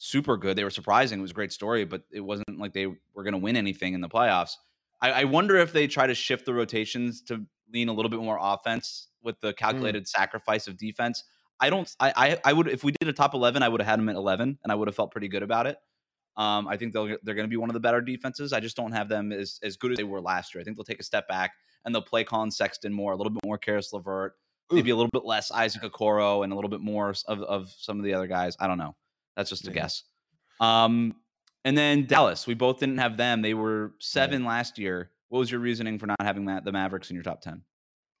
[0.00, 0.56] super good.
[0.56, 1.18] They were surprising.
[1.18, 3.92] It was a great story, but it wasn't like they were going to win anything
[3.94, 4.56] in the playoffs.
[5.00, 8.20] I, I, wonder if they try to shift the rotations to lean a little bit
[8.20, 9.56] more offense with the mm.
[9.56, 10.08] calculated mm.
[10.08, 11.24] sacrifice of defense.
[11.60, 11.94] I don't.
[12.00, 14.08] I, I, I would if we did a top eleven, I would have had them
[14.08, 15.76] at eleven, and I would have felt pretty good about it.
[16.38, 18.54] Um, I think they'll they're going to be one of the better defenses.
[18.54, 20.62] I just don't have them as as good as they were last year.
[20.62, 21.52] I think they'll take a step back
[21.84, 24.32] and they'll play Collin Sexton more, a little bit more Caris LeVert,
[24.72, 27.98] maybe a little bit less Isaac Okoro, and a little bit more of of some
[27.98, 28.56] of the other guys.
[28.58, 28.96] I don't know.
[29.36, 29.82] That's just a yeah.
[29.82, 30.04] guess.
[30.60, 31.14] Um,
[31.64, 33.42] and then Dallas, we both didn't have them.
[33.42, 35.10] They were seven last year.
[35.28, 37.62] What was your reasoning for not having the Mavericks in your top ten?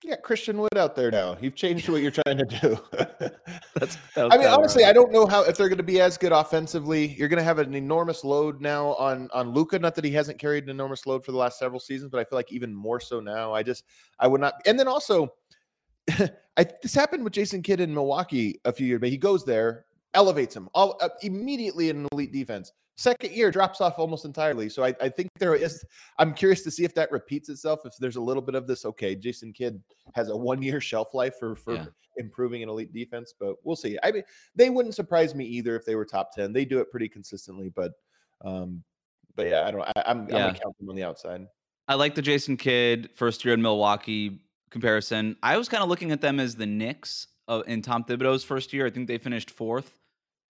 [0.02, 1.36] Yeah, Christian Wood out there now.
[1.42, 2.78] You've changed what you're trying to do.
[3.74, 4.90] that's, I mean, honestly, right.
[4.90, 7.08] I don't know how if they're going to be as good offensively.
[7.18, 9.78] You're going to have an enormous load now on on Luka.
[9.78, 12.24] Not that he hasn't carried an enormous load for the last several seasons, but I
[12.24, 13.52] feel like even more so now.
[13.52, 13.84] I just
[14.18, 14.54] I would not.
[14.64, 15.34] And then also,
[16.56, 19.84] I, this happened with Jason Kidd in Milwaukee a few years, but he goes there
[20.14, 22.72] elevates him all uh, immediately in an elite defense.
[22.96, 24.68] Second year drops off almost entirely.
[24.68, 25.82] So I, I, think there is.
[26.18, 27.80] I'm curious to see if that repeats itself.
[27.86, 29.80] If there's a little bit of this, okay, Jason Kidd
[30.14, 31.86] has a one year shelf life for for yeah.
[32.18, 33.96] improving an elite defense, but we'll see.
[34.02, 34.22] I mean,
[34.54, 36.52] they wouldn't surprise me either if they were top ten.
[36.52, 37.92] They do it pretty consistently, but
[38.44, 38.82] um,
[39.34, 39.82] but yeah, I don't.
[39.82, 40.36] I, I'm, yeah.
[40.36, 41.46] I'm gonna count them on the outside.
[41.88, 45.36] I like the Jason Kidd first year in Milwaukee comparison.
[45.42, 48.74] I was kind of looking at them as the Knicks uh, in Tom Thibodeau's first
[48.74, 48.86] year.
[48.86, 49.99] I think they finished fourth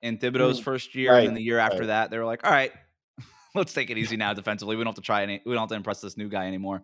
[0.03, 1.87] in Thibodeau's mm, first year, right, and then the year after right.
[1.89, 2.73] that, they were like, "All right,
[3.55, 4.77] let's take it easy now defensively.
[4.77, 5.41] We don't have to try any.
[5.45, 6.83] We don't have to impress this new guy anymore."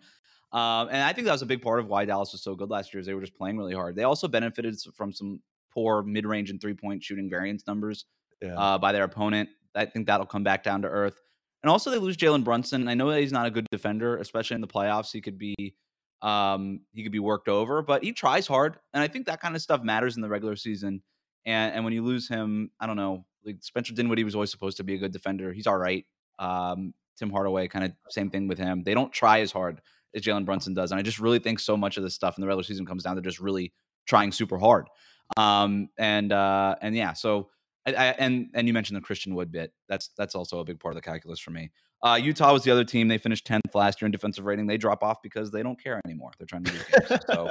[0.53, 2.71] Um, and I think that was a big part of why Dallas was so good
[2.71, 3.01] last year.
[3.01, 3.97] Is they were just playing really hard.
[3.97, 5.41] They also benefited from some
[5.73, 8.07] poor mid-range and three-point shooting variance numbers
[8.41, 8.57] yeah.
[8.57, 9.49] uh, by their opponent.
[9.75, 11.21] I think that'll come back down to earth.
[11.63, 12.87] And also, they lose Jalen Brunson.
[12.87, 15.11] I know that he's not a good defender, especially in the playoffs.
[15.13, 15.75] He could be
[16.23, 19.55] um, he could be worked over, but he tries hard, and I think that kind
[19.55, 21.03] of stuff matters in the regular season.
[21.47, 23.25] And and when you lose him, I don't know.
[23.45, 25.53] Like Spencer Dinwiddie was always supposed to be a good defender.
[25.53, 26.05] He's all right.
[26.39, 28.83] Um, Tim Hardaway, kind of same thing with him.
[28.83, 29.81] They don't try as hard
[30.15, 32.43] as Jalen Brunson does, and I just really think so much of this stuff in
[32.43, 33.73] the regular season comes down to just really
[34.07, 34.89] trying super hard.
[35.37, 37.51] Um, and uh, and yeah, so
[37.87, 39.73] I, I, and and you mentioned the Christian Wood bit.
[39.89, 41.71] That's that's also a big part of the calculus for me.
[42.03, 43.09] Uh, Utah was the other team.
[43.09, 44.67] They finished 10th last year in defensive rating.
[44.67, 46.31] They drop off because they don't care anymore.
[46.39, 47.23] They're trying to games.
[47.27, 47.51] So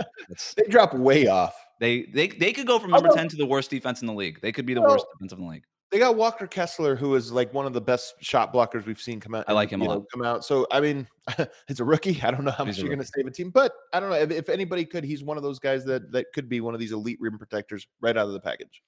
[0.55, 1.55] they drop way off.
[1.79, 4.39] They they they could go from number 10 to the worst defense in the league.
[4.41, 5.63] They could be the well, worst defense in the league.
[5.91, 9.19] They got Walker Kessler, who is like one of the best shot blockers we've seen
[9.19, 9.45] come out.
[9.47, 9.99] I like him a lot.
[9.99, 10.43] Know, come out.
[10.43, 11.07] So I mean,
[11.67, 12.21] it's a rookie.
[12.21, 14.09] I don't know how he's much you're going to save a team, but I don't
[14.09, 15.03] know if, if anybody could.
[15.03, 17.87] He's one of those guys that that could be one of these elite rim protectors
[18.01, 18.81] right out of the package.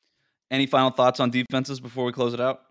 [0.50, 2.62] Any final thoughts on defenses before we close it out?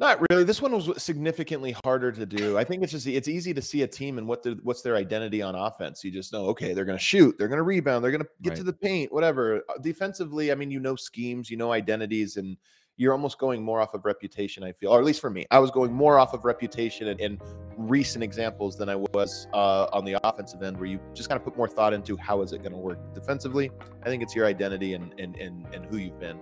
[0.00, 0.44] Not really.
[0.44, 2.56] This one was significantly harder to do.
[2.56, 4.96] I think it's just it's easy to see a team and what the, what's their
[4.96, 6.02] identity on offense.
[6.02, 8.28] You just know, okay, they're going to shoot, they're going to rebound, they're going to
[8.40, 8.56] get right.
[8.56, 9.58] to the paint, whatever.
[9.68, 12.56] Uh, defensively, I mean, you know schemes, you know identities, and
[12.96, 14.64] you're almost going more off of reputation.
[14.64, 17.20] I feel, or at least for me, I was going more off of reputation and,
[17.20, 17.38] and
[17.76, 21.44] recent examples than I was uh, on the offensive end, where you just kind of
[21.44, 23.70] put more thought into how is it going to work defensively.
[24.02, 26.40] I think it's your identity and and and, and who you've been.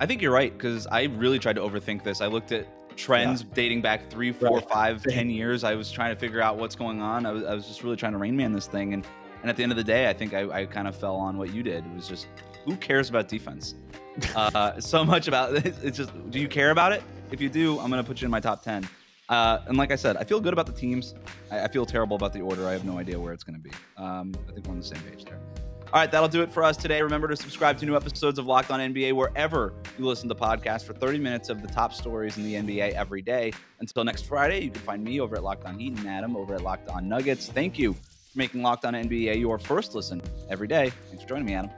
[0.00, 2.20] I think you're right because I really tried to overthink this.
[2.20, 3.48] I looked at trends yeah.
[3.54, 4.68] dating back three, four, right.
[4.68, 5.64] five, ten years.
[5.64, 7.26] I was trying to figure out what's going on.
[7.26, 8.94] I was, I was just really trying to rain man this thing.
[8.94, 9.06] And,
[9.42, 11.38] and at the end of the day, I think I, I kind of fell on
[11.38, 11.84] what you did.
[11.84, 12.26] It was just,
[12.64, 13.74] who cares about defense?
[14.34, 15.76] Uh, so much about it.
[15.84, 17.04] It's just, do you care about it?
[17.30, 18.88] If you do, I'm going to put you in my top 10.
[19.28, 21.14] Uh, and like I said, I feel good about the teams.
[21.52, 22.66] I, I, feel terrible about the order.
[22.66, 23.70] I have no idea where it's going to be.
[23.96, 25.38] Um, I think we're on the same page there.
[25.90, 27.00] All right, that'll do it for us today.
[27.00, 30.84] Remember to subscribe to new episodes of Locked On NBA wherever you listen to podcasts
[30.84, 33.52] for 30 minutes of the top stories in the NBA every day.
[33.80, 36.54] Until next Friday, you can find me over at Locked On Heat and Adam over
[36.54, 37.48] at Locked On Nuggets.
[37.48, 38.00] Thank you for
[38.34, 40.20] making Locked On NBA your first listen
[40.50, 40.90] every day.
[41.08, 41.70] Thanks for joining me, Adam.